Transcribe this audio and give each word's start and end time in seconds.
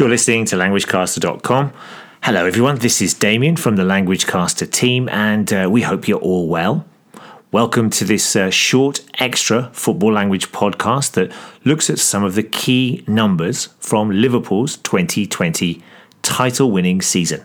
You're 0.00 0.08
listening 0.08 0.46
to 0.46 0.56
LanguageCaster.com. 0.56 1.74
Hello, 2.22 2.46
everyone. 2.46 2.78
This 2.78 3.02
is 3.02 3.12
Damien 3.12 3.56
from 3.56 3.76
the 3.76 3.82
LanguageCaster 3.82 4.70
team, 4.70 5.10
and 5.10 5.52
uh, 5.52 5.68
we 5.70 5.82
hope 5.82 6.08
you're 6.08 6.18
all 6.18 6.48
well. 6.48 6.86
Welcome 7.52 7.90
to 7.90 8.06
this 8.06 8.34
uh, 8.34 8.48
short, 8.48 9.00
extra 9.18 9.68
football 9.74 10.14
language 10.14 10.52
podcast 10.52 11.12
that 11.12 11.30
looks 11.66 11.90
at 11.90 11.98
some 11.98 12.24
of 12.24 12.34
the 12.34 12.42
key 12.42 13.04
numbers 13.06 13.66
from 13.78 14.10
Liverpool's 14.10 14.78
2020 14.78 15.82
title 16.22 16.70
winning 16.70 17.02
season. 17.02 17.44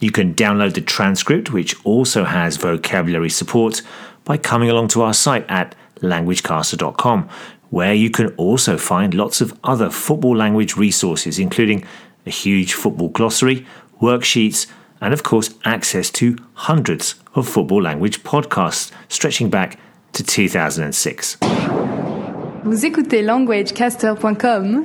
You 0.00 0.12
can 0.12 0.34
download 0.34 0.72
the 0.72 0.80
transcript, 0.80 1.52
which 1.52 1.76
also 1.84 2.24
has 2.24 2.56
vocabulary 2.56 3.28
support, 3.28 3.82
by 4.24 4.38
coming 4.38 4.70
along 4.70 4.88
to 4.88 5.02
our 5.02 5.12
site 5.12 5.44
at 5.50 5.74
languagecaster.com, 6.00 7.28
where 7.70 7.94
you 7.94 8.10
can 8.10 8.28
also 8.36 8.76
find 8.76 9.14
lots 9.14 9.40
of 9.40 9.58
other 9.64 9.90
football 9.90 10.36
language 10.36 10.76
resources, 10.76 11.38
including 11.38 11.84
a 12.26 12.30
huge 12.30 12.74
football 12.74 13.08
glossary, 13.08 13.66
worksheets, 14.00 14.66
and 15.00 15.14
of 15.14 15.22
course, 15.22 15.54
access 15.64 16.10
to 16.10 16.36
hundreds 16.54 17.14
of 17.34 17.48
football 17.48 17.82
language 17.82 18.22
podcasts 18.22 18.90
stretching 19.08 19.48
back 19.48 19.78
to 20.12 20.22
2006. 20.22 21.38
Vous 22.64 22.84
écoutez 22.84 23.22
languagecaster.com. 23.22 24.84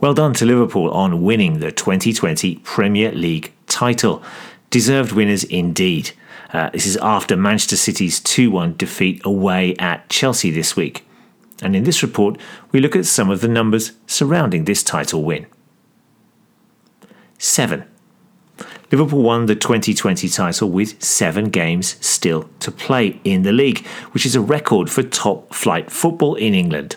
Well 0.00 0.14
done 0.14 0.32
to 0.34 0.46
Liverpool 0.46 0.90
on 0.90 1.22
winning 1.22 1.60
the 1.60 1.70
2020 1.70 2.56
Premier 2.64 3.12
League 3.12 3.52
title. 3.66 4.22
Deserved 4.70 5.12
winners 5.12 5.44
indeed. 5.44 6.12
Uh, 6.52 6.70
this 6.70 6.86
is 6.86 6.96
after 6.98 7.36
Manchester 7.36 7.76
City's 7.76 8.20
2 8.20 8.50
1 8.50 8.76
defeat 8.76 9.20
away 9.24 9.76
at 9.76 10.08
Chelsea 10.08 10.50
this 10.50 10.76
week. 10.76 11.06
And 11.62 11.76
in 11.76 11.84
this 11.84 12.02
report, 12.02 12.38
we 12.72 12.80
look 12.80 12.96
at 12.96 13.06
some 13.06 13.30
of 13.30 13.40
the 13.40 13.48
numbers 13.48 13.92
surrounding 14.06 14.64
this 14.64 14.82
title 14.82 15.22
win. 15.22 15.46
7. 17.38 17.84
Liverpool 18.90 19.22
won 19.22 19.46
the 19.46 19.54
2020 19.54 20.28
title 20.28 20.68
with 20.68 21.02
seven 21.02 21.50
games 21.50 21.96
still 22.04 22.50
to 22.58 22.72
play 22.72 23.20
in 23.22 23.42
the 23.42 23.52
league, 23.52 23.86
which 24.12 24.26
is 24.26 24.34
a 24.34 24.40
record 24.40 24.90
for 24.90 25.02
top 25.02 25.54
flight 25.54 25.90
football 25.92 26.34
in 26.34 26.54
England. 26.54 26.96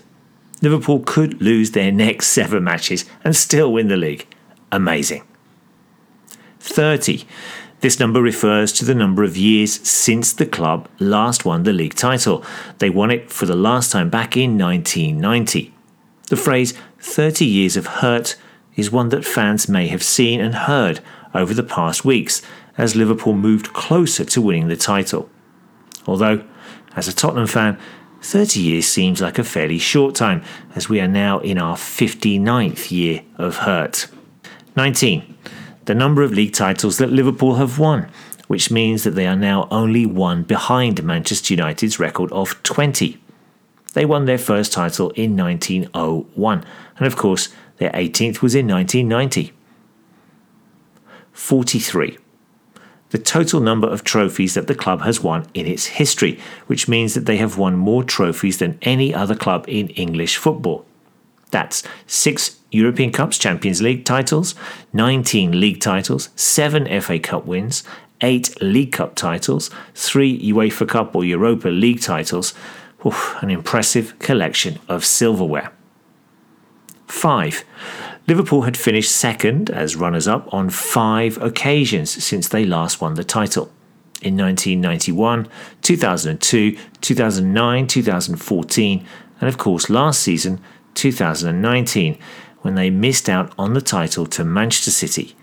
Liverpool 0.61 1.03
could 1.05 1.41
lose 1.41 1.71
their 1.71 1.91
next 1.91 2.27
seven 2.27 2.63
matches 2.63 3.05
and 3.23 3.35
still 3.35 3.71
win 3.71 3.89
the 3.89 3.97
league. 3.97 4.25
Amazing. 4.71 5.23
30. 6.63 7.25
This 7.81 7.99
number 7.99 8.21
refers 8.21 8.71
to 8.73 8.85
the 8.85 8.95
number 8.95 9.25
of 9.25 9.35
years 9.35 9.85
since 9.85 10.31
the 10.31 10.45
club 10.45 10.87
last 10.97 11.43
won 11.43 11.63
the 11.63 11.73
league 11.73 11.95
title. 11.95 12.43
They 12.77 12.89
won 12.89 13.11
it 13.11 13.29
for 13.29 13.45
the 13.45 13.55
last 13.55 13.91
time 13.91 14.09
back 14.09 14.37
in 14.37 14.57
1990. 14.57 15.73
The 16.29 16.37
phrase 16.37 16.73
30 16.99 17.45
years 17.45 17.75
of 17.75 17.85
hurt 17.85 18.37
is 18.77 18.89
one 18.89 19.09
that 19.09 19.25
fans 19.25 19.67
may 19.67 19.87
have 19.87 20.01
seen 20.01 20.39
and 20.39 20.55
heard 20.55 21.01
over 21.33 21.53
the 21.53 21.63
past 21.63 22.05
weeks 22.05 22.41
as 22.77 22.95
Liverpool 22.95 23.33
moved 23.33 23.73
closer 23.73 24.23
to 24.23 24.41
winning 24.41 24.69
the 24.69 24.77
title. 24.77 25.29
Although, 26.07 26.45
as 26.95 27.09
a 27.09 27.13
Tottenham 27.13 27.47
fan, 27.47 27.77
30 28.21 28.61
years 28.61 28.87
seems 28.87 29.21
like 29.21 29.37
a 29.37 29.43
fairly 29.43 29.77
short 29.77 30.15
time 30.15 30.41
as 30.75 30.87
we 30.87 31.01
are 31.01 31.09
now 31.09 31.39
in 31.39 31.57
our 31.57 31.75
59th 31.75 32.89
year 32.89 33.23
of 33.35 33.57
hurt. 33.57 34.07
19. 34.77 35.37
The 35.85 35.95
number 35.95 36.21
of 36.21 36.31
league 36.31 36.53
titles 36.53 36.97
that 36.97 37.11
Liverpool 37.11 37.55
have 37.55 37.77
won, 37.77 38.09
which 38.47 38.71
means 38.71 39.03
that 39.03 39.11
they 39.11 39.27
are 39.27 39.35
now 39.35 39.67
only 39.69 40.05
one 40.05 40.43
behind 40.43 41.03
Manchester 41.03 41.53
United's 41.53 41.99
record 41.99 42.31
of 42.31 42.61
20. 42.63 43.17
They 43.93 44.05
won 44.05 44.25
their 44.25 44.37
first 44.37 44.71
title 44.71 45.09
in 45.11 45.35
1901, 45.35 46.65
and 46.97 47.07
of 47.07 47.15
course, 47.17 47.49
their 47.77 47.91
18th 47.91 48.41
was 48.41 48.55
in 48.55 48.67
1990. 48.67 49.51
43. 51.33 52.17
The 53.09 53.17
total 53.17 53.59
number 53.59 53.87
of 53.87 54.03
trophies 54.03 54.53
that 54.53 54.67
the 54.67 54.75
club 54.75 55.01
has 55.01 55.21
won 55.21 55.45
in 55.53 55.67
its 55.67 55.85
history, 55.85 56.39
which 56.67 56.87
means 56.87 57.13
that 57.13 57.25
they 57.25 57.37
have 57.37 57.57
won 57.57 57.75
more 57.75 58.03
trophies 58.03 58.57
than 58.57 58.79
any 58.81 59.13
other 59.13 59.35
club 59.35 59.65
in 59.67 59.89
English 59.89 60.37
football. 60.37 60.85
That's 61.53 61.83
six 62.07 62.57
European 62.71 63.11
Cups 63.11 63.37
Champions 63.37 63.79
League 63.79 64.05
titles, 64.05 64.55
19 64.91 65.59
league 65.59 65.79
titles, 65.79 66.29
seven 66.35 66.87
FA 66.99 67.19
Cup 67.19 67.45
wins, 67.45 67.83
eight 68.21 68.59
League 68.59 68.93
Cup 68.93 69.13
titles, 69.13 69.69
three 69.93 70.51
UEFA 70.51 70.89
Cup 70.89 71.15
or 71.15 71.23
Europa 71.23 71.67
League 71.67 72.01
titles. 72.01 72.55
Oof, 73.05 73.35
an 73.43 73.51
impressive 73.51 74.17
collection 74.17 74.79
of 74.89 75.05
silverware. 75.05 75.71
5. 77.05 77.63
Liverpool 78.27 78.63
had 78.63 78.75
finished 78.75 79.11
second 79.11 79.69
as 79.69 79.95
runners 79.95 80.27
up 80.27 80.51
on 80.51 80.71
five 80.71 81.39
occasions 81.39 82.23
since 82.23 82.47
they 82.47 82.65
last 82.65 82.99
won 82.99 83.13
the 83.13 83.23
title. 83.23 83.65
In 84.23 84.35
1991, 84.37 85.47
2002, 85.83 86.77
2009, 87.01 87.87
2014, 87.87 89.05
and 89.39 89.49
of 89.49 89.57
course 89.59 89.89
last 89.89 90.21
season, 90.21 90.59
2019, 90.95 92.17
when 92.61 92.75
they 92.75 92.89
missed 92.89 93.29
out 93.29 93.53
on 93.57 93.73
the 93.73 93.81
title 93.81 94.25
to 94.25 94.43
Manchester 94.43 94.91
City, 94.91 95.35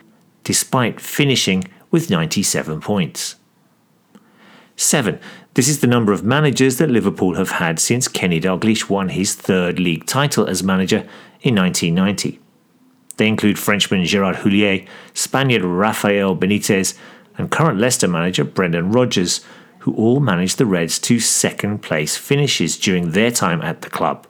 despite 0.44 1.00
finishing 1.00 1.64
with 1.90 2.10
97 2.10 2.80
points. 2.80 3.36
7. 4.76 5.20
This 5.54 5.68
is 5.68 5.80
the 5.80 5.86
number 5.86 6.12
of 6.12 6.24
managers 6.24 6.78
that 6.78 6.90
Liverpool 6.90 7.34
have 7.34 7.50
had 7.50 7.78
since 7.78 8.08
Kenny 8.08 8.40
Dalglish 8.40 8.88
won 8.88 9.10
his 9.10 9.34
third 9.34 9.78
league 9.78 10.06
title 10.06 10.46
as 10.46 10.62
manager 10.62 11.06
in 11.42 11.54
1990. 11.56 12.40
They 13.16 13.28
include 13.28 13.58
Frenchman 13.58 14.04
Gerard 14.06 14.36
Houllier, 14.36 14.86
Spaniard 15.12 15.62
Rafael 15.62 16.34
Benitez, 16.34 16.96
and 17.36 17.50
current 17.50 17.78
Leicester 17.78 18.08
manager 18.08 18.44
Brendan 18.44 18.92
Rodgers, 18.92 19.44
who 19.80 19.94
all 19.94 20.20
managed 20.20 20.56
the 20.56 20.66
Reds 20.66 20.98
to 21.00 21.20
second 21.20 21.80
place 21.82 22.16
finishes 22.16 22.78
during 22.78 23.10
their 23.10 23.30
time 23.30 23.60
at 23.60 23.82
the 23.82 23.90
club. 23.90 24.26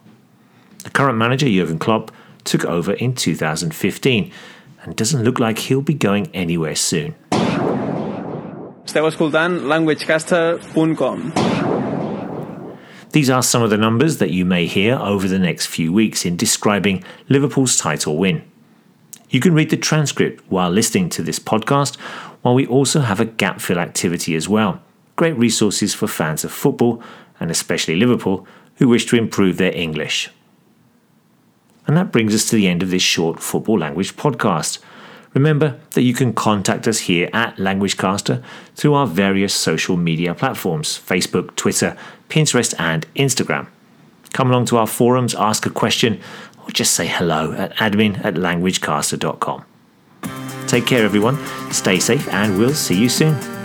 The 0.85 0.91
current 0.91 1.19
manager, 1.19 1.47
Jurgen 1.47 1.79
Klopp, 1.79 2.11
took 2.45 2.65
over 2.65 2.93
in 2.95 3.15
2015 3.15 4.33
and 4.83 4.97
doesn't 4.97 5.23
look 5.23 5.39
like 5.39 5.59
he'll 5.59 5.83
be 5.83 5.95
going 5.95 6.31
anywhere 6.35 6.75
soon. 6.75 7.15
Esteu 8.91 9.07
escoltant 9.07 9.61
languagecaster.com. 9.63 11.33
These 13.13 13.29
are 13.29 13.43
some 13.43 13.63
of 13.63 13.71
the 13.71 13.77
numbers 13.77 14.19
that 14.19 14.31
you 14.31 14.45
may 14.45 14.67
hear 14.67 14.97
over 14.97 15.29
the 15.29 15.39
next 15.39 15.67
few 15.67 15.93
weeks 15.93 16.25
in 16.25 16.37
describing 16.37 17.05
Liverpool's 17.29 17.77
title 17.77 18.17
win. 18.17 18.43
You 19.29 19.41
can 19.41 19.55
read 19.55 19.71
the 19.71 19.77
transcript 19.77 20.43
while 20.49 20.71
listening 20.71 21.09
to 21.11 21.23
this 21.23 21.39
podcast, 21.39 21.97
while 22.43 22.55
we 22.55 22.67
also 22.67 23.01
have 23.01 23.21
a 23.21 23.25
gap 23.25 23.61
fill 23.61 23.79
activity 23.79 24.35
as 24.35 24.49
well. 24.49 24.81
Great 25.17 25.37
resources 25.37 25.93
for 25.95 26.07
fans 26.07 26.45
of 26.45 26.53
football, 26.53 27.03
and 27.39 27.51
especially 27.51 27.97
Liverpool, 27.97 28.47
who 28.77 28.89
wish 28.89 29.07
to 29.07 29.17
improve 29.17 29.57
their 29.57 29.75
English. 29.75 30.31
And 31.91 31.97
that 31.97 32.13
brings 32.13 32.37
us 32.37 32.49
to 32.49 32.55
the 32.55 32.69
end 32.69 32.85
of 32.85 32.91
this 32.91 33.03
short 33.03 33.41
football 33.41 33.77
language 33.77 34.15
podcast. 34.15 34.79
Remember 35.35 35.77
that 35.91 36.03
you 36.03 36.15
can 36.15 36.33
contact 36.33 36.87
us 36.87 37.01
here 37.01 37.29
at 37.33 37.57
LanguageCaster 37.57 38.45
through 38.77 38.95
our 38.95 39.09
various 39.09 39.53
social 39.53 39.97
media 39.97 40.33
platforms 40.33 41.01
Facebook, 41.05 41.57
Twitter, 41.57 41.97
Pinterest, 42.29 42.77
and 42.79 43.13
Instagram. 43.17 43.67
Come 44.33 44.51
along 44.51 44.67
to 44.67 44.77
our 44.77 44.87
forums, 44.87 45.35
ask 45.35 45.67
a 45.67 45.71
question, 45.71 46.21
or 46.63 46.71
just 46.71 46.95
say 46.95 47.09
hello 47.09 47.55
at 47.55 47.75
admin 47.79 48.25
at 48.25 48.35
languagecaster.com. 48.35 49.65
Take 50.69 50.87
care, 50.87 51.05
everyone. 51.05 51.45
Stay 51.73 51.99
safe, 51.99 52.29
and 52.29 52.57
we'll 52.57 52.73
see 52.73 52.95
you 52.95 53.09
soon. 53.09 53.60